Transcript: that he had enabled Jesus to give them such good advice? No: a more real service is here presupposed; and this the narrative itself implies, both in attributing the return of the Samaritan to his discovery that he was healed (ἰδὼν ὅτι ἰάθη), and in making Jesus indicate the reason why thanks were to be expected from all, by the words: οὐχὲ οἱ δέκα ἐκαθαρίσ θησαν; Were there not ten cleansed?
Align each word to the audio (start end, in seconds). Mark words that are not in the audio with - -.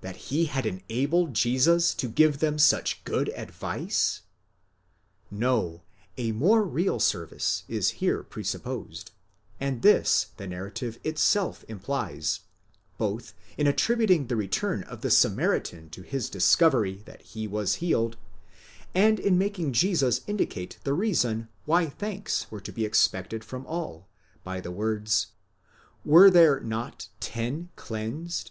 that 0.00 0.16
he 0.34 0.46
had 0.46 0.66
enabled 0.66 1.34
Jesus 1.34 1.94
to 1.94 2.08
give 2.08 2.40
them 2.40 2.58
such 2.58 3.04
good 3.04 3.28
advice? 3.36 4.22
No: 5.30 5.82
a 6.16 6.32
more 6.32 6.64
real 6.64 6.98
service 6.98 7.62
is 7.68 7.90
here 8.02 8.24
presupposed; 8.24 9.12
and 9.60 9.82
this 9.82 10.32
the 10.36 10.48
narrative 10.48 10.98
itself 11.04 11.64
implies, 11.68 12.40
both 12.96 13.34
in 13.56 13.68
attributing 13.68 14.26
the 14.26 14.34
return 14.34 14.82
of 14.82 15.02
the 15.02 15.12
Samaritan 15.12 15.90
to 15.90 16.02
his 16.02 16.28
discovery 16.28 17.00
that 17.04 17.22
he 17.22 17.46
was 17.46 17.76
healed 17.76 18.14
(ἰδὼν 18.16 18.16
ὅτι 18.96 19.02
ἰάθη), 19.04 19.08
and 19.10 19.20
in 19.20 19.38
making 19.38 19.72
Jesus 19.74 20.22
indicate 20.26 20.80
the 20.82 20.92
reason 20.94 21.46
why 21.66 21.88
thanks 21.88 22.50
were 22.50 22.60
to 22.60 22.72
be 22.72 22.84
expected 22.84 23.44
from 23.44 23.64
all, 23.64 24.08
by 24.42 24.60
the 24.60 24.72
words: 24.72 25.28
οὐχὲ 26.04 26.10
οἱ 26.10 26.10
δέκα 26.10 26.10
ἐκαθαρίσ 26.10 26.10
θησαν; 26.10 26.12
Were 26.12 26.30
there 26.32 26.58
not 26.62 27.08
ten 27.20 27.68
cleansed? 27.76 28.50